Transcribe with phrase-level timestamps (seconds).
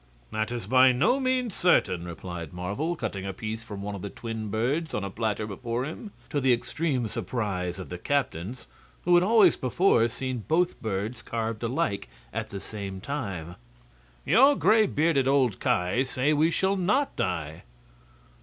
[0.31, 4.09] "That is by no means certain," replied Marvel, cutting a piece from one of the
[4.09, 8.65] twin birds on a platter before him to the extreme surprise of the captains,
[9.05, 13.57] who had always before seen both birds carved alike at the same time.
[14.25, 17.61] "Your gray bearded old Ki say we shall not die."